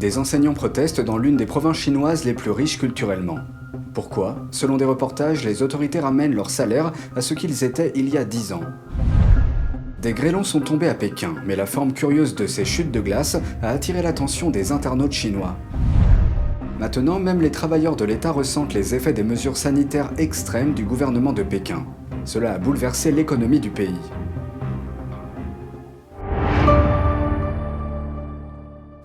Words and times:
Des 0.00 0.16
enseignants 0.16 0.54
protestent 0.54 1.02
dans 1.02 1.18
l'une 1.18 1.36
des 1.36 1.44
provinces 1.44 1.76
chinoises 1.76 2.24
les 2.24 2.32
plus 2.32 2.50
riches 2.50 2.78
culturellement. 2.78 3.40
Pourquoi? 3.92 4.46
Selon 4.50 4.78
des 4.78 4.86
reportages, 4.86 5.44
les 5.44 5.62
autorités 5.62 6.00
ramènent 6.00 6.34
leurs 6.34 6.48
salaires 6.48 6.92
à 7.14 7.20
ce 7.20 7.34
qu'ils 7.34 7.64
étaient 7.64 7.92
il 7.94 8.08
y 8.08 8.16
a 8.16 8.24
10 8.24 8.54
ans. 8.54 8.62
Des 10.00 10.14
grêlons 10.14 10.42
sont 10.42 10.60
tombés 10.60 10.88
à 10.88 10.94
Pékin, 10.94 11.34
mais 11.46 11.54
la 11.54 11.66
forme 11.66 11.92
curieuse 11.92 12.34
de 12.34 12.46
ces 12.46 12.64
chutes 12.64 12.90
de 12.90 13.00
glace 13.00 13.36
a 13.60 13.68
attiré 13.68 14.00
l'attention 14.00 14.48
des 14.48 14.72
internautes 14.72 15.12
chinois. 15.12 15.58
Maintenant, 16.78 17.18
même 17.18 17.42
les 17.42 17.50
travailleurs 17.50 17.96
de 17.96 18.06
l'État 18.06 18.32
ressentent 18.32 18.72
les 18.72 18.94
effets 18.94 19.12
des 19.12 19.22
mesures 19.22 19.58
sanitaires 19.58 20.12
extrêmes 20.16 20.72
du 20.72 20.84
gouvernement 20.84 21.34
de 21.34 21.42
Pékin. 21.42 21.84
Cela 22.24 22.54
a 22.54 22.58
bouleversé 22.58 23.12
l'économie 23.12 23.60
du 23.60 23.68
pays. 23.68 24.00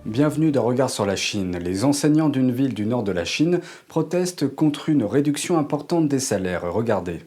Bienvenue 0.06 0.52
dans 0.52 0.62
Regard 0.62 0.88
sur 0.88 1.04
la 1.04 1.16
Chine. 1.16 1.58
Les 1.60 1.84
enseignants 1.84 2.28
d'une 2.28 2.52
ville 2.52 2.74
du 2.74 2.86
nord 2.86 3.02
de 3.02 3.10
la 3.10 3.24
Chine 3.24 3.58
protestent 3.88 4.46
contre 4.46 4.88
une 4.88 5.02
réduction 5.02 5.58
importante 5.58 6.06
des 6.06 6.20
salaires. 6.20 6.72
Regardez. 6.72 7.22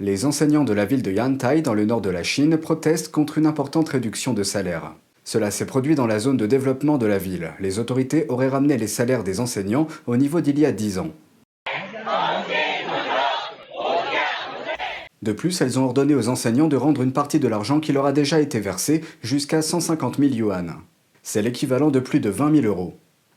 Les 0.00 0.24
enseignants 0.24 0.64
de 0.64 0.72
la 0.72 0.86
ville 0.86 1.02
de 1.02 1.12
Yantai 1.12 1.60
dans 1.60 1.74
le 1.74 1.84
nord 1.84 2.00
de 2.00 2.08
la 2.08 2.22
Chine 2.22 2.56
protestent 2.56 3.12
contre 3.12 3.36
une 3.36 3.44
importante 3.44 3.90
réduction 3.90 4.32
de 4.32 4.42
salaire. 4.42 4.94
Cela 5.22 5.50
s'est 5.50 5.66
produit 5.66 5.96
dans 5.96 6.06
la 6.06 6.18
zone 6.18 6.38
de 6.38 6.46
développement 6.46 6.96
de 6.96 7.04
la 7.04 7.18
ville. 7.18 7.52
Les 7.60 7.78
autorités 7.78 8.24
auraient 8.30 8.48
ramené 8.48 8.78
les 8.78 8.88
salaires 8.88 9.22
des 9.22 9.38
enseignants 9.38 9.86
au 10.06 10.16
niveau 10.16 10.40
d'il 10.40 10.58
y 10.58 10.64
a 10.64 10.72
10 10.72 11.00
ans. 11.00 11.10
De 15.20 15.32
plus, 15.32 15.60
elles 15.60 15.78
ont 15.78 15.84
ordonné 15.84 16.14
aux 16.14 16.30
enseignants 16.30 16.68
de 16.68 16.76
rendre 16.76 17.02
une 17.02 17.12
partie 17.12 17.38
de 17.38 17.48
l'argent 17.48 17.80
qui 17.80 17.92
leur 17.92 18.06
a 18.06 18.12
déjà 18.12 18.40
été 18.40 18.60
versé 18.60 19.02
jusqu'à 19.22 19.60
150 19.60 20.16
000 20.16 20.32
yuan. 20.32 20.76
C'est 21.26 21.40
l'équivalent 21.40 21.90
de 21.90 22.00
plus 22.00 22.20
de 22.20 22.28
20 22.28 22.60
000 22.60 22.66
euros. 22.66 22.94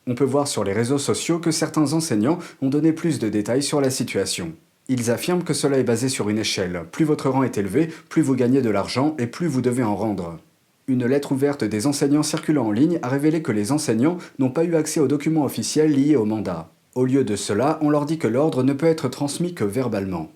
On 0.08 0.14
peut 0.14 0.26
voir 0.26 0.50
sur 0.50 0.66
les 0.66 0.74
réseaux 0.74 0.98
sociaux 0.98 1.40
que 1.40 1.52
certains 1.52 1.94
enseignants 1.94 2.38
ont 2.62 2.68
donné 2.68 2.92
plus 2.92 3.18
de 3.18 3.30
détails 3.30 3.64
sur 3.64 3.80
la 3.80 3.90
situation. 3.90 4.52
Ils 4.90 5.10
affirment 5.10 5.44
que 5.44 5.54
cela 5.54 5.78
est 5.80 5.86
basé 5.86 6.10
sur 6.10 6.28
une 6.28 6.38
échelle. 6.38 6.84
Plus 6.92 7.06
votre 7.06 7.30
rang 7.30 7.44
est 7.44 7.58
élevé, 7.58 7.88
plus 8.10 8.22
vous 8.22 8.36
gagnez 8.36 8.62
de 8.62 8.70
l'argent 8.70 9.16
et 9.18 9.26
plus 9.26 9.48
vous 9.48 9.62
devez 9.62 9.84
en 9.84 9.96
rendre. 9.96 10.38
Une 10.88 11.06
lettre 11.06 11.32
ouverte 11.32 11.64
des 11.64 11.88
enseignants 11.88 12.24
circulant 12.24 12.68
en 12.68 12.72
ligne 12.72 13.00
a 13.04 13.08
révélé 13.08 13.42
que 13.42 13.54
les 13.54 13.72
enseignants 13.72 14.18
n'ont 14.38 14.52
pas 14.52 14.66
eu 14.66 14.76
accès 14.76 15.00
aux 15.00 15.08
documents 15.08 15.46
officiels 15.46 15.94
liés 15.94 16.18
au 16.18 16.26
mandat. 16.26 16.70
Au 16.94 17.06
lieu 17.06 17.24
de 17.24 17.38
cela, 17.38 17.80
on 17.82 17.90
leur 17.90 18.06
dit 18.06 18.18
que 18.18 18.28
l'ordre 18.28 18.64
ne 18.64 18.74
peut 18.74 18.86
être 18.86 19.08
transmis 19.08 19.54
que 19.54 19.64
verbalement. 19.64 20.30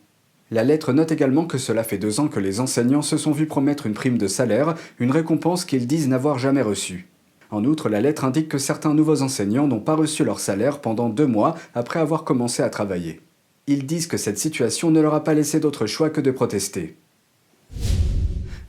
La 0.51 0.63
lettre 0.63 0.93
note 0.93 1.11
également 1.11 1.45
que 1.45 1.57
cela 1.57 1.83
fait 1.83 1.97
deux 1.97 2.21
ans 2.21 2.29
que 2.29 2.39
les 2.39 2.61
enseignants 2.61 3.01
se 3.01 3.17
sont 3.17 3.31
vus 3.31 3.45
promettre 3.45 3.87
une 3.87 3.93
prime 3.93 4.17
de 4.17 4.27
salaire, 4.27 4.75
une 4.99 5.11
récompense 5.11 5.65
qu'ils 5.65 5.87
disent 5.87 6.07
n'avoir 6.07 6.39
jamais 6.39 6.61
reçue. 6.61 7.10
En 7.51 7.65
outre, 7.65 7.89
la 7.89 7.99
lettre 7.99 8.23
indique 8.23 8.47
que 8.47 8.57
certains 8.57 8.93
nouveaux 8.93 9.21
enseignants 9.21 9.67
n'ont 9.67 9.81
pas 9.81 9.95
reçu 9.95 10.23
leur 10.23 10.39
salaire 10.39 10.79
pendant 10.79 11.09
deux 11.09 11.27
mois 11.27 11.55
après 11.75 11.99
avoir 11.99 12.23
commencé 12.23 12.63
à 12.63 12.69
travailler. 12.69 13.19
Ils 13.67 13.85
disent 13.85 14.07
que 14.07 14.17
cette 14.17 14.39
situation 14.39 14.89
ne 14.89 15.01
leur 15.01 15.13
a 15.13 15.23
pas 15.23 15.33
laissé 15.33 15.59
d'autre 15.59 15.85
choix 15.85 16.09
que 16.09 16.21
de 16.21 16.31
protester. 16.31 16.95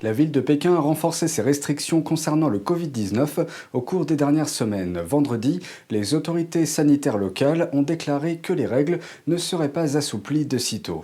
La 0.02 0.12
ville 0.12 0.32
de 0.32 0.40
Pékin 0.40 0.74
a 0.74 0.80
renforcé 0.80 1.28
ses 1.28 1.42
restrictions 1.42 2.02
concernant 2.02 2.48
le 2.48 2.58
Covid-19 2.58 3.46
au 3.72 3.80
cours 3.80 4.04
des 4.04 4.16
dernières 4.16 4.48
semaines. 4.48 5.00
Vendredi, 5.00 5.60
les 5.90 6.14
autorités 6.14 6.66
sanitaires 6.66 7.18
locales 7.18 7.70
ont 7.72 7.82
déclaré 7.82 8.38
que 8.38 8.52
les 8.52 8.66
règles 8.66 8.98
ne 9.28 9.36
seraient 9.36 9.72
pas 9.72 9.96
assouplies 9.96 10.44
de 10.44 10.58
sitôt. 10.58 11.02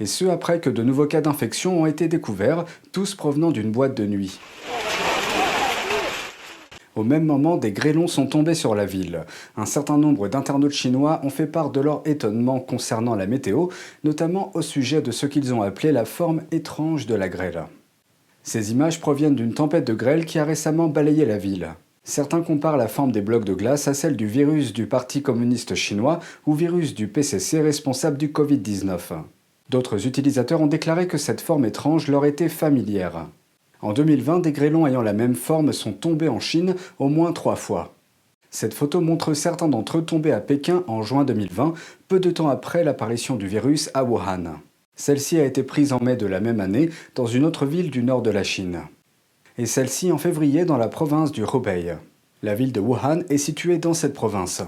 Et 0.00 0.06
ce 0.06 0.24
après 0.24 0.60
que 0.60 0.70
de 0.70 0.82
nouveaux 0.82 1.06
cas 1.06 1.20
d'infection 1.20 1.82
ont 1.82 1.86
été 1.86 2.08
découverts, 2.08 2.64
tous 2.92 3.14
provenant 3.14 3.50
d'une 3.50 3.70
boîte 3.70 3.94
de 3.94 4.06
nuit. 4.06 4.38
Au 6.98 7.04
même 7.04 7.26
moment, 7.26 7.56
des 7.56 7.70
grêlons 7.70 8.08
sont 8.08 8.26
tombés 8.26 8.56
sur 8.56 8.74
la 8.74 8.84
ville. 8.84 9.20
Un 9.56 9.66
certain 9.66 9.96
nombre 9.98 10.26
d'internautes 10.26 10.72
chinois 10.72 11.20
ont 11.22 11.30
fait 11.30 11.46
part 11.46 11.70
de 11.70 11.80
leur 11.80 12.02
étonnement 12.06 12.58
concernant 12.58 13.14
la 13.14 13.28
météo, 13.28 13.68
notamment 14.02 14.50
au 14.54 14.62
sujet 14.62 15.00
de 15.00 15.12
ce 15.12 15.26
qu'ils 15.26 15.54
ont 15.54 15.62
appelé 15.62 15.92
la 15.92 16.04
forme 16.04 16.42
étrange 16.50 17.06
de 17.06 17.14
la 17.14 17.28
grêle. 17.28 17.62
Ces 18.42 18.72
images 18.72 18.98
proviennent 19.00 19.36
d'une 19.36 19.54
tempête 19.54 19.86
de 19.86 19.94
grêle 19.94 20.24
qui 20.24 20.40
a 20.40 20.44
récemment 20.44 20.88
balayé 20.88 21.24
la 21.24 21.38
ville. 21.38 21.68
Certains 22.02 22.40
comparent 22.40 22.76
la 22.76 22.88
forme 22.88 23.12
des 23.12 23.22
blocs 23.22 23.44
de 23.44 23.54
glace 23.54 23.86
à 23.86 23.94
celle 23.94 24.16
du 24.16 24.26
virus 24.26 24.72
du 24.72 24.88
Parti 24.88 25.22
communiste 25.22 25.76
chinois 25.76 26.18
ou 26.46 26.54
virus 26.54 26.96
du 26.96 27.06
PCC 27.06 27.60
responsable 27.60 28.18
du 28.18 28.30
Covid-19. 28.30 29.22
D'autres 29.68 30.04
utilisateurs 30.08 30.60
ont 30.60 30.66
déclaré 30.66 31.06
que 31.06 31.16
cette 31.16 31.42
forme 31.42 31.64
étrange 31.64 32.08
leur 32.08 32.24
était 32.24 32.48
familière. 32.48 33.28
En 33.80 33.92
2020, 33.92 34.40
des 34.40 34.52
grêlons 34.52 34.86
ayant 34.86 35.02
la 35.02 35.12
même 35.12 35.34
forme 35.34 35.72
sont 35.72 35.92
tombés 35.92 36.28
en 36.28 36.40
Chine 36.40 36.74
au 36.98 37.08
moins 37.08 37.32
trois 37.32 37.56
fois. 37.56 37.94
Cette 38.50 38.74
photo 38.74 39.00
montre 39.00 39.34
certains 39.34 39.68
d'entre 39.68 39.98
eux 39.98 40.04
tombés 40.04 40.32
à 40.32 40.40
Pékin 40.40 40.82
en 40.86 41.02
juin 41.02 41.24
2020, 41.24 41.74
peu 42.08 42.18
de 42.18 42.30
temps 42.30 42.48
après 42.48 42.82
l'apparition 42.82 43.36
du 43.36 43.46
virus 43.46 43.90
à 43.94 44.04
Wuhan. 44.04 44.60
Celle-ci 44.96 45.38
a 45.38 45.44
été 45.44 45.62
prise 45.62 45.92
en 45.92 46.02
mai 46.02 46.16
de 46.16 46.26
la 46.26 46.40
même 46.40 46.60
année 46.60 46.90
dans 47.14 47.26
une 47.26 47.44
autre 47.44 47.66
ville 47.66 47.90
du 47.90 48.02
nord 48.02 48.22
de 48.22 48.30
la 48.30 48.42
Chine. 48.42 48.80
Et 49.58 49.66
celle-ci 49.66 50.10
en 50.10 50.18
février 50.18 50.64
dans 50.64 50.78
la 50.78 50.88
province 50.88 51.30
du 51.30 51.42
Hubei. 51.42 51.96
La 52.42 52.54
ville 52.54 52.72
de 52.72 52.80
Wuhan 52.80 53.20
est 53.28 53.38
située 53.38 53.78
dans 53.78 53.94
cette 53.94 54.14
province. 54.14 54.62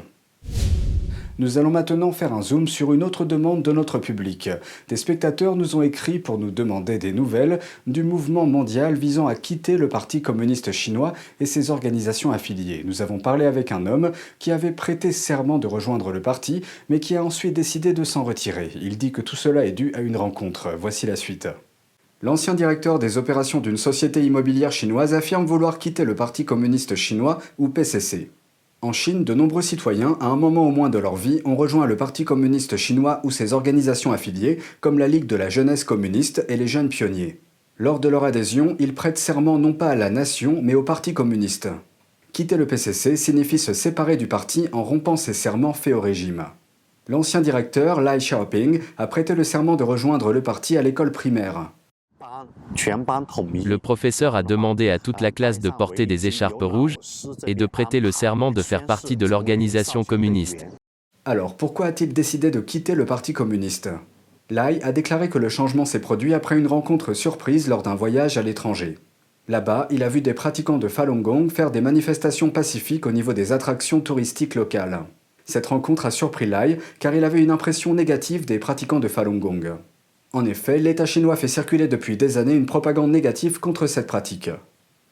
Nous 1.41 1.57
allons 1.57 1.71
maintenant 1.71 2.13
faire 2.13 2.35
un 2.35 2.43
zoom 2.43 2.69
sur 2.69 2.93
une 2.93 3.03
autre 3.03 3.25
demande 3.25 3.63
de 3.63 3.73
notre 3.73 3.97
public. 3.97 4.51
Des 4.89 4.97
spectateurs 4.97 5.57
nous 5.57 5.75
ont 5.75 5.81
écrit 5.81 6.19
pour 6.19 6.37
nous 6.37 6.51
demander 6.51 6.99
des 6.99 7.15
nouvelles 7.15 7.61
du 7.87 8.03
mouvement 8.03 8.45
mondial 8.45 8.95
visant 8.95 9.27
à 9.27 9.35
quitter 9.35 9.79
le 9.79 9.89
Parti 9.89 10.21
communiste 10.21 10.71
chinois 10.71 11.15
et 11.41 11.47
ses 11.47 11.71
organisations 11.71 12.31
affiliées. 12.31 12.83
Nous 12.85 13.01
avons 13.01 13.19
parlé 13.19 13.47
avec 13.47 13.73
un 13.73 13.87
homme 13.87 14.13
qui 14.39 14.53
avait 14.53 14.71
prêté 14.71 15.13
serment 15.13 15.59
de 15.59 15.67
rejoindre 15.67 16.13
le 16.13 16.21
parti, 16.21 16.61
mais 16.91 17.01
qui 17.01 17.17
a 17.17 17.25
ensuite 17.25 17.55
décidé 17.55 17.95
de 17.95 18.05
s'en 18.05 18.23
retirer. 18.23 18.71
Il 18.75 18.99
dit 18.99 19.11
que 19.11 19.23
tout 19.23 19.35
cela 19.35 19.65
est 19.65 19.73
dû 19.73 19.93
à 19.95 20.03
une 20.03 20.19
rencontre. 20.19 20.75
Voici 20.79 21.07
la 21.07 21.17
suite. 21.17 21.49
L'ancien 22.21 22.53
directeur 22.53 22.99
des 22.99 23.17
opérations 23.17 23.61
d'une 23.61 23.79
société 23.79 24.23
immobilière 24.23 24.73
chinoise 24.73 25.15
affirme 25.15 25.47
vouloir 25.47 25.79
quitter 25.79 26.05
le 26.05 26.15
Parti 26.15 26.45
communiste 26.45 26.97
chinois 26.97 27.39
ou 27.57 27.71
PCC. 27.71 28.31
En 28.83 28.93
Chine, 28.95 29.25
de 29.25 29.35
nombreux 29.35 29.61
citoyens, 29.61 30.17
à 30.21 30.27
un 30.27 30.37
moment 30.37 30.67
au 30.67 30.71
moins 30.71 30.89
de 30.89 30.99
leur 30.99 31.15
vie, 31.15 31.43
ont 31.45 31.55
rejoint 31.55 31.85
le 31.85 31.99
Parti 31.99 32.25
communiste 32.25 32.79
chinois 32.79 33.21
ou 33.25 33.31
ses 33.31 33.53
organisations 33.53 34.13
affiliées, 34.13 34.59
comme 34.81 34.99
la 34.99 35.07
Ligue 35.07 35.27
de 35.27 35.37
la 35.37 35.51
jeunesse 35.51 35.85
communiste 35.85 36.47
et 36.49 36.57
les 36.57 36.67
jeunes 36.67 36.89
pionniers. 36.89 37.41
Lors 37.77 38.01
de 38.01 38.09
leur 38.09 38.25
adhésion, 38.25 38.77
ils 38.79 38.95
prêtent 38.95 39.19
serment 39.19 39.59
non 39.59 39.75
pas 39.75 39.91
à 39.91 39.95
la 39.97 40.09
nation, 40.09 40.61
mais 40.63 40.75
au 40.75 40.83
Parti 40.83 41.13
communiste. 41.13 41.69
Quitter 42.33 42.57
le 42.57 42.67
PCC 42.67 43.17
signifie 43.17 43.59
se 43.59 43.75
séparer 43.75 44.17
du 44.17 44.29
parti 44.29 44.69
en 44.73 44.83
rompant 44.83 45.17
ses 45.17 45.35
serments 45.35 45.75
faits 45.75 45.95
au 45.95 46.01
régime. 46.01 46.47
L'ancien 47.07 47.43
directeur, 47.43 48.01
Lai 48.01 48.17
Xiaoping, 48.17 48.81
a 48.97 49.07
prêté 49.07 49.35
le 49.35 49.45
serment 49.45 49.77
de 49.77 49.85
rejoindre 49.85 50.33
le 50.33 50.43
parti 50.43 50.79
à 50.79 50.83
l'école 50.83 51.13
primaire. 51.13 51.71
Le 52.23 53.77
professeur 53.77 54.35
a 54.37 54.43
demandé 54.43 54.91
à 54.91 54.99
toute 54.99 55.21
la 55.21 55.33
classe 55.33 55.59
de 55.59 55.71
porter 55.71 56.05
des 56.07 56.27
écharpes 56.27 56.63
rouges 56.63 56.97
et 57.47 57.55
de 57.55 57.67
prêter 57.67 58.01
le 58.01 58.13
serment 58.13 58.51
de 58.51 58.63
faire 58.63 58.85
partie 58.85 59.17
de 59.17 59.27
l'organisation 59.27 60.05
communiste. 60.05 60.67
Alors 61.25 61.57
pourquoi 61.57 61.87
a-t-il 61.87 62.13
décidé 62.13 62.51
de 62.51 62.61
quitter 62.61 62.95
le 62.95 63.07
Parti 63.07 63.33
communiste? 63.33 63.91
Lai 64.51 64.83
a 64.83 64.93
déclaré 64.93 65.29
que 65.29 65.39
le 65.39 65.49
changement 65.49 65.85
s'est 65.85 66.01
produit 66.01 66.35
après 66.35 66.59
une 66.59 66.67
rencontre 66.67 67.15
surprise 67.15 67.69
lors 67.69 67.83
d'un 67.83 67.95
voyage 67.95 68.37
à 68.37 68.43
l'étranger. 68.43 68.99
Là-bas, 69.49 69.87
il 69.91 70.03
a 70.03 70.09
vu 70.09 70.21
des 70.21 70.35
pratiquants 70.35 70.79
de 70.79 70.89
Falun 70.89 71.21
Gong 71.21 71.49
faire 71.49 71.71
des 71.71 71.81
manifestations 71.81 72.51
pacifiques 72.51 73.07
au 73.07 73.13
niveau 73.13 73.33
des 73.33 73.53
attractions 73.53 74.01
touristiques 74.01 74.55
locales. 74.55 75.07
Cette 75.45 75.67
rencontre 75.67 76.07
a 76.07 76.11
surpris 76.11 76.47
Lai 76.47 76.79
car 76.99 77.15
il 77.15 77.25
avait 77.25 77.43
une 77.43 77.51
impression 77.51 77.95
négative 77.95 78.45
des 78.45 78.59
pratiquants 78.59 79.01
de 79.01 79.09
Falun 79.09 79.39
Gong. 79.39 79.79
En 80.33 80.45
effet, 80.45 80.79
l'État 80.79 81.07
chinois 81.07 81.35
fait 81.35 81.49
circuler 81.49 81.89
depuis 81.89 82.17
des 82.17 82.39
années 82.39 82.55
une 82.55 82.67
propagande 82.67 83.11
négative 83.11 83.59
contre 83.59 83.87
cette 83.89 84.07
pratique. 84.07 84.51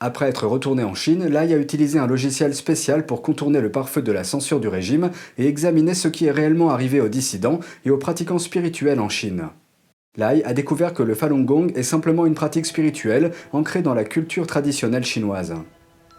Après 0.00 0.28
être 0.28 0.46
retourné 0.46 0.84
en 0.84 0.94
Chine, 0.94 1.26
Lai 1.26 1.52
a 1.52 1.56
utilisé 1.56 1.98
un 1.98 2.06
logiciel 2.06 2.54
spécial 2.54 3.04
pour 3.04 3.20
contourner 3.20 3.60
le 3.60 3.72
pare-feu 3.72 4.00
de 4.00 4.12
la 4.12 4.22
censure 4.22 4.60
du 4.60 4.68
régime 4.68 5.10
et 5.36 5.48
examiner 5.48 5.94
ce 5.94 6.06
qui 6.06 6.26
est 6.26 6.30
réellement 6.30 6.70
arrivé 6.70 7.00
aux 7.00 7.08
dissidents 7.08 7.58
et 7.84 7.90
aux 7.90 7.98
pratiquants 7.98 8.38
spirituels 8.38 9.00
en 9.00 9.08
Chine. 9.08 9.48
Lai 10.16 10.44
a 10.44 10.54
découvert 10.54 10.94
que 10.94 11.02
le 11.02 11.16
Falun 11.16 11.42
Gong 11.42 11.72
est 11.74 11.82
simplement 11.82 12.26
une 12.26 12.34
pratique 12.34 12.66
spirituelle 12.66 13.32
ancrée 13.52 13.82
dans 13.82 13.94
la 13.94 14.04
culture 14.04 14.46
traditionnelle 14.46 15.04
chinoise. 15.04 15.54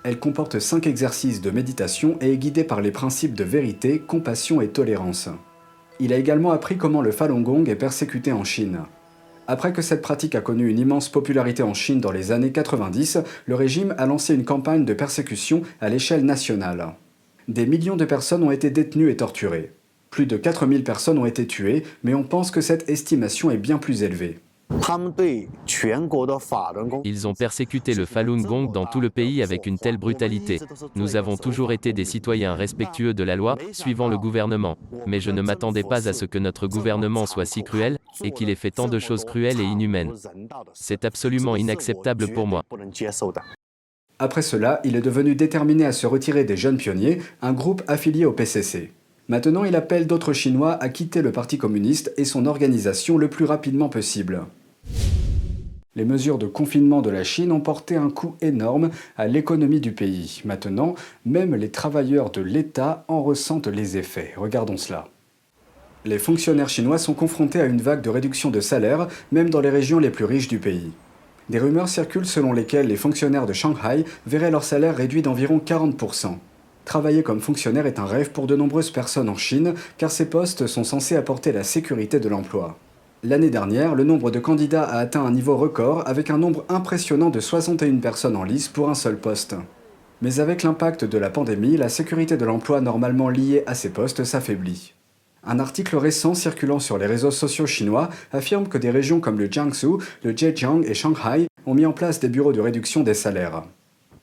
Elle 0.03 0.19
comporte 0.19 0.59
cinq 0.59 0.87
exercices 0.87 1.39
de 1.39 1.51
méditation 1.51 2.17
et 2.19 2.33
est 2.33 2.37
guidée 2.37 2.65
par 2.65 2.81
les 2.81 2.91
principes 2.91 3.33
de 3.33 3.45
vérité, 3.45 3.99
compassion 3.99 4.59
et 4.59 4.67
tolérance. 4.67 5.29
Il 6.01 6.13
a 6.13 6.17
également 6.17 6.51
appris 6.51 6.77
comment 6.77 7.01
le 7.01 7.11
Falun 7.11 7.41
Gong 7.41 7.65
est 7.67 7.75
persécuté 7.75 8.31
en 8.31 8.45
Chine. 8.45 8.79
Après 9.47 9.73
que 9.73 9.81
cette 9.81 10.01
pratique 10.01 10.35
a 10.35 10.41
connu 10.41 10.69
une 10.69 10.79
immense 10.79 11.09
popularité 11.09 11.61
en 11.61 11.73
Chine 11.73 11.99
dans 11.99 12.11
les 12.11 12.31
années 12.31 12.53
90, 12.53 13.17
le 13.45 13.55
régime 13.55 13.93
a 13.97 14.05
lancé 14.05 14.33
une 14.33 14.45
campagne 14.45 14.85
de 14.85 14.93
persécution 14.93 15.63
à 15.81 15.89
l'échelle 15.89 16.23
nationale. 16.23 16.93
Des 17.49 17.65
millions 17.65 17.97
de 17.97 18.05
personnes 18.05 18.43
ont 18.43 18.51
été 18.51 18.69
détenues 18.69 19.09
et 19.09 19.17
torturées. 19.17 19.73
Plus 20.09 20.25
de 20.25 20.37
4000 20.37 20.83
personnes 20.83 21.17
ont 21.17 21.25
été 21.25 21.47
tuées, 21.47 21.83
mais 22.03 22.13
on 22.13 22.23
pense 22.23 22.51
que 22.51 22.61
cette 22.61 22.89
estimation 22.89 23.51
est 23.51 23.57
bien 23.57 23.77
plus 23.77 24.03
élevée. 24.03 24.39
Ils 27.03 27.27
ont 27.27 27.33
persécuté 27.33 27.93
le 27.93 28.05
Falun 28.05 28.41
Gong 28.41 28.71
dans 28.71 28.85
tout 28.85 29.01
le 29.01 29.09
pays 29.09 29.43
avec 29.43 29.65
une 29.65 29.77
telle 29.77 29.97
brutalité. 29.97 30.59
Nous 30.95 31.15
avons 31.15 31.37
toujours 31.37 31.71
été 31.71 31.93
des 31.93 32.05
citoyens 32.05 32.55
respectueux 32.55 33.13
de 33.13 33.23
la 33.23 33.35
loi, 33.35 33.57
suivant 33.71 34.07
le 34.07 34.17
gouvernement. 34.17 34.77
Mais 35.05 35.19
je 35.19 35.31
ne 35.31 35.41
m'attendais 35.41 35.83
pas 35.83 36.07
à 36.07 36.13
ce 36.13 36.25
que 36.25 36.39
notre 36.39 36.67
gouvernement 36.67 37.25
soit 37.25 37.45
si 37.45 37.63
cruel, 37.63 37.97
et 38.23 38.31
qu'il 38.31 38.49
ait 38.49 38.55
fait 38.55 38.71
tant 38.71 38.87
de 38.87 38.99
choses 38.99 39.25
cruelles 39.25 39.59
et 39.59 39.63
inhumaines. 39.63 40.13
C'est 40.73 41.05
absolument 41.05 41.55
inacceptable 41.55 42.27
pour 42.31 42.47
moi. 42.47 42.63
Après 44.17 44.41
cela, 44.41 44.81
il 44.83 44.95
est 44.95 45.01
devenu 45.01 45.35
déterminé 45.35 45.85
à 45.85 45.91
se 45.91 46.07
retirer 46.07 46.43
des 46.43 46.57
jeunes 46.57 46.77
pionniers, 46.77 47.21
un 47.41 47.53
groupe 47.53 47.83
affilié 47.87 48.25
au 48.25 48.33
PCC. 48.33 48.91
Maintenant, 49.29 49.63
il 49.63 49.75
appelle 49.75 50.07
d'autres 50.07 50.33
Chinois 50.33 50.73
à 50.81 50.89
quitter 50.89 51.21
le 51.21 51.31
Parti 51.31 51.59
communiste 51.59 52.11
et 52.17 52.25
son 52.25 52.47
organisation 52.47 53.17
le 53.17 53.29
plus 53.29 53.45
rapidement 53.45 53.87
possible. 53.87 54.45
Les 55.95 56.05
mesures 56.05 56.37
de 56.37 56.45
confinement 56.45 57.01
de 57.01 57.09
la 57.09 57.23
Chine 57.23 57.51
ont 57.51 57.61
porté 57.61 57.95
un 57.95 58.11
coup 58.11 58.35
énorme 58.41 58.91
à 59.17 59.25
l'économie 59.25 59.81
du 59.81 59.91
pays. 59.91 60.41
Maintenant, 60.45 60.93
même 61.25 61.55
les 61.55 61.71
travailleurs 61.71 62.29
de 62.29 62.41
l'État 62.41 63.05
en 63.07 63.23
ressentent 63.23 63.67
les 63.67 63.97
effets. 63.97 64.33
Regardons 64.37 64.77
cela. 64.77 65.07
Les 66.05 66.19
fonctionnaires 66.19 66.69
chinois 66.69 66.99
sont 66.99 67.15
confrontés 67.15 67.59
à 67.59 67.65
une 67.65 67.81
vague 67.81 68.01
de 68.01 68.09
réduction 68.09 68.51
de 68.51 68.59
salaire, 68.59 69.07
même 69.31 69.49
dans 69.49 69.61
les 69.61 69.71
régions 69.71 69.97
les 69.97 70.11
plus 70.11 70.25
riches 70.25 70.47
du 70.47 70.59
pays. 70.59 70.91
Des 71.49 71.57
rumeurs 71.57 71.89
circulent 71.89 72.27
selon 72.27 72.53
lesquelles 72.53 72.87
les 72.87 72.95
fonctionnaires 72.95 73.47
de 73.47 73.53
Shanghai 73.53 74.05
verraient 74.27 74.51
leur 74.51 74.63
salaire 74.63 74.95
réduit 74.95 75.23
d'environ 75.23 75.59
40%. 75.63 76.37
Travailler 76.85 77.23
comme 77.23 77.41
fonctionnaire 77.41 77.87
est 77.87 77.97
un 77.97 78.05
rêve 78.05 78.29
pour 78.29 78.45
de 78.45 78.55
nombreuses 78.55 78.91
personnes 78.91 79.29
en 79.29 79.35
Chine, 79.35 79.73
car 79.97 80.11
ces 80.11 80.29
postes 80.29 80.67
sont 80.67 80.83
censés 80.83 81.15
apporter 81.15 81.51
la 81.51 81.63
sécurité 81.63 82.19
de 82.19 82.29
l'emploi. 82.29 82.77
L'année 83.21 83.49
dernière, 83.49 83.95
le 83.95 84.05
nombre 84.05 84.31
de 84.31 84.39
candidats 84.39 84.85
a 84.85 84.97
atteint 84.97 85.25
un 85.25 85.31
niveau 85.31 85.57
record 85.57 86.03
avec 86.07 86.29
un 86.29 86.37
nombre 86.37 86.63
impressionnant 86.69 87.29
de 87.29 87.41
61 87.41 87.97
personnes 87.97 88.37
en 88.37 88.45
lice 88.45 88.69
pour 88.69 88.89
un 88.89 88.93
seul 88.93 89.17
poste. 89.17 89.55
Mais 90.21 90.39
avec 90.39 90.63
l'impact 90.63 91.03
de 91.03 91.17
la 91.17 91.29
pandémie, 91.29 91.75
la 91.75 91.89
sécurité 91.89 92.37
de 92.37 92.45
l'emploi 92.45 92.79
normalement 92.79 93.27
liée 93.27 93.63
à 93.67 93.75
ces 93.75 93.89
postes 93.89 94.23
s'affaiblit. 94.23 94.93
Un 95.43 95.59
article 95.59 95.97
récent 95.97 96.33
circulant 96.33 96.79
sur 96.79 96.97
les 96.97 97.07
réseaux 97.07 97.31
sociaux 97.31 97.65
chinois 97.65 98.09
affirme 98.31 98.69
que 98.69 98.77
des 98.77 98.89
régions 98.89 99.19
comme 99.19 99.37
le 99.37 99.51
Jiangsu, 99.51 99.97
le 100.23 100.35
Zhejiang 100.35 100.83
et 100.85 100.93
Shanghai 100.93 101.47
ont 101.65 101.73
mis 101.73 101.85
en 101.85 101.91
place 101.91 102.21
des 102.21 102.29
bureaux 102.29 102.53
de 102.53 102.61
réduction 102.61 103.03
des 103.03 103.13
salaires. 103.13 103.63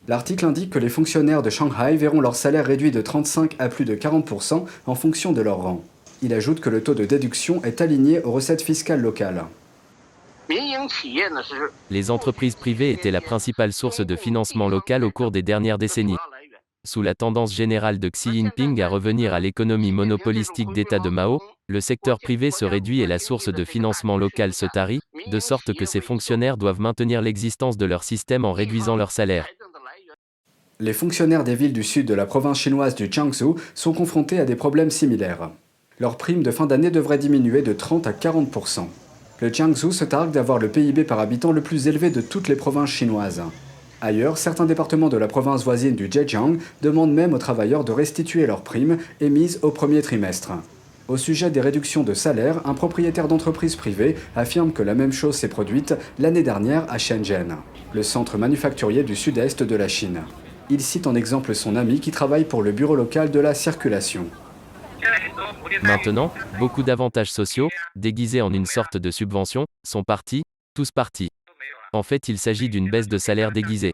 L'article 0.09 0.47
indique 0.47 0.71
que 0.71 0.79
les 0.79 0.89
fonctionnaires 0.89 1.43
de 1.43 1.51
Shanghai 1.51 1.97
verront 1.97 2.23
leur 2.23 2.35
salaire 2.35 2.65
réduit 2.65 2.93
de 2.93 3.03
35 3.03 3.57
à 3.59 3.69
plus 3.69 3.85
de 3.85 3.95
40% 3.95 4.65
en 4.87 4.95
fonction 4.95 5.33
de 5.33 5.43
leur 5.43 5.59
rang. 5.59 5.83
Il 6.23 6.33
ajoute 6.33 6.61
que 6.61 6.71
le 6.71 6.83
taux 6.83 6.95
de 6.95 7.05
déduction 7.05 7.63
est 7.65 7.81
aligné 7.81 8.23
aux 8.23 8.33
recettes 8.33 8.63
fiscales 8.63 9.01
locales. 9.01 9.45
Les 11.91 12.11
entreprises 12.11 12.55
privées 12.55 12.93
étaient 12.93 13.11
la 13.11 13.21
principale 13.21 13.73
source 13.73 14.01
de 14.01 14.17
financement 14.17 14.69
local 14.69 15.05
au 15.05 15.11
cours 15.11 15.31
des 15.31 15.43
dernières 15.43 15.79
décennies 15.79 16.17
sous 16.87 17.03
la 17.03 17.15
tendance 17.15 17.53
générale 17.53 17.99
de 17.99 18.09
Xi 18.09 18.33
Jinping 18.33 18.81
à 18.81 18.89
revenir 18.89 19.35
à 19.35 19.41
l'économie 19.41 19.93
monopolistique 19.93 20.73
d'État 20.73 20.99
de 20.99 21.11
Mao, 21.11 21.43
le 21.67 21.81
secteur 21.81 22.19
privé 22.21 22.51
se 22.51 22.65
réduit 22.65 23.01
et 23.01 23.07
la 23.07 23.19
source 23.19 23.49
de 23.53 23.65
financement 23.65 24.17
local 24.17 24.55
se 24.55 24.67
tarit, 24.67 25.01
de 25.27 25.41
sorte 25.41 25.75
que 25.75 25.85
ces 25.85 26.01
fonctionnaires 26.01 26.57
doivent 26.57 26.81
maintenir 26.81 27.21
l'existence 27.21 27.77
de 27.77 27.87
leur 27.87 28.05
système 28.05 28.45
en 28.45 28.53
réduisant 28.53 28.97
leur 28.97 29.11
salaire. 29.11 29.47
Les 30.79 30.93
fonctionnaires 30.93 31.43
des 31.43 31.57
villes 31.57 31.73
du 31.73 31.83
sud 31.83 32.07
de 32.07 32.15
la 32.15 32.27
province 32.27 32.61
chinoise 32.61 32.95
du 32.95 33.11
Jiangsu 33.11 33.55
sont 33.75 33.93
confrontés 33.93 34.39
à 34.39 34.45
des 34.45 34.57
problèmes 34.57 34.91
similaires. 34.91 35.51
Leur 35.99 36.19
prime 36.19 36.43
de 36.43 36.51
fin 36.51 36.67
d'année 36.67 36.91
devrait 36.91 37.17
diminuer 37.17 37.63
de 37.63 37.73
30 37.73 38.07
à 38.07 38.13
40% 38.13 38.81
Le 39.41 39.51
Jiangsu 39.51 39.93
se 39.93 40.05
targue 40.05 40.31
d'avoir 40.31 40.59
le 40.59 40.69
PIB 40.69 41.05
par 41.05 41.19
habitant 41.21 41.53
le 41.53 41.63
plus 41.63 41.89
élevé 41.89 42.11
de 42.11 42.21
toutes 42.21 42.49
les 42.49 42.55
provinces 42.55 42.91
chinoises. 42.91 43.41
Ailleurs, 44.03 44.37
certains 44.37 44.67
départements 44.67 45.09
de 45.09 45.17
la 45.17 45.27
province 45.27 45.65
voisine 45.65 45.97
du 45.97 46.11
Zhejiang 46.13 46.59
demandent 46.83 47.15
même 47.15 47.33
aux 47.33 47.39
travailleurs 47.39 47.83
de 47.83 47.93
restituer 47.93 48.47
leurs 48.47 48.61
primes 48.61 48.99
émises 49.23 49.59
au 49.63 49.71
premier 49.71 50.03
trimestre. 50.03 50.53
Au 51.09 51.17
sujet 51.17 51.49
des 51.49 51.63
réductions 51.63 52.03
de 52.03 52.13
salaire, 52.13 52.61
un 52.67 52.75
propriétaire 52.75 53.27
d'entreprise 53.27 53.75
privée 53.75 54.17
affirme 54.35 54.73
que 54.73 54.83
la 54.83 54.95
même 54.95 55.13
chose 55.13 55.37
s'est 55.37 55.49
produite 55.49 55.95
l'année 56.19 56.43
dernière 56.43 56.85
à 56.93 56.99
Shenzhen, 56.99 57.57
le 57.95 58.03
centre 58.03 58.37
manufacturier 58.37 59.03
du 59.03 59.17
sud-est 59.17 59.63
de 59.63 59.77
la 59.77 59.89
Chine. 59.89 60.21
Il 60.69 60.83
cite 60.83 61.07
en 61.07 61.15
exemple 61.15 61.55
son 61.55 61.75
ami 61.75 62.01
qui 62.01 62.11
travaille 62.11 62.45
pour 62.45 62.63
le 62.63 62.73
bureau 62.73 62.97
local 62.97 63.31
de 63.31 63.41
la 63.41 63.55
circulation. 63.55 64.27
Maintenant, 65.83 66.33
beaucoup 66.59 66.83
d'avantages 66.83 67.31
sociaux, 67.31 67.69
déguisés 67.95 68.43
en 68.43 68.53
une 68.53 68.67
sorte 68.67 68.97
de 68.97 69.11
subvention, 69.11 69.67
sont 69.87 70.03
partis, 70.03 70.43
tous 70.75 70.91
partis. 70.91 71.29
En 71.93 72.03
fait, 72.03 72.29
il 72.29 72.39
s'agit 72.39 72.69
d'une 72.69 72.91
baisse 72.91 73.09
de 73.09 73.19
salaire 73.19 73.53
déguisée. 73.53 73.93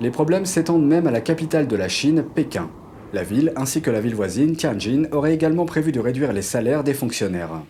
Les 0.00 0.10
problèmes 0.10 0.46
s'étendent 0.46 0.86
même 0.86 1.06
à 1.06 1.10
la 1.10 1.20
capitale 1.20 1.68
de 1.68 1.76
la 1.76 1.88
Chine, 1.88 2.24
Pékin. 2.34 2.70
La 3.12 3.22
ville, 3.22 3.52
ainsi 3.56 3.82
que 3.82 3.90
la 3.90 4.00
ville 4.00 4.14
voisine, 4.14 4.56
Tianjin, 4.56 5.04
auraient 5.12 5.34
également 5.34 5.64
prévu 5.64 5.92
de 5.92 6.00
réduire 6.00 6.32
les 6.32 6.42
salaires 6.42 6.84
des 6.84 6.94
fonctionnaires. 6.94 7.62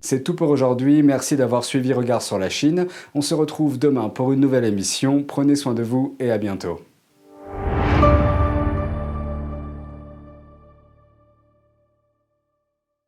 C'est 0.00 0.22
tout 0.22 0.34
pour 0.34 0.50
aujourd'hui, 0.50 1.02
merci 1.02 1.36
d'avoir 1.36 1.64
suivi 1.64 1.92
Regard 1.92 2.22
sur 2.22 2.38
la 2.38 2.48
Chine. 2.48 2.86
On 3.14 3.20
se 3.20 3.34
retrouve 3.34 3.78
demain 3.78 4.08
pour 4.08 4.32
une 4.32 4.40
nouvelle 4.40 4.64
émission, 4.64 5.22
prenez 5.22 5.54
soin 5.54 5.74
de 5.74 5.82
vous 5.82 6.16
et 6.18 6.30
à 6.30 6.38
bientôt. 6.38 6.80